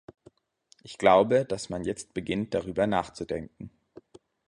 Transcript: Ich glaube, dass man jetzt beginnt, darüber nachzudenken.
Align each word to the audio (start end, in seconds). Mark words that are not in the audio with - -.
Ich 0.81 0.97
glaube, 0.97 1.45
dass 1.45 1.69
man 1.69 1.83
jetzt 1.83 2.15
beginnt, 2.15 2.55
darüber 2.55 2.87
nachzudenken. 2.87 3.69